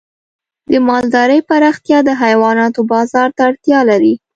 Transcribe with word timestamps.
د 0.69 0.71
مالدارۍ 0.87 1.39
پراختیا 1.49 1.99
د 2.05 2.09
حیواناتو 2.21 2.79
بازار 2.91 3.29
ته 3.35 3.41
اړتیا 3.49 3.79
لري. 3.89 4.13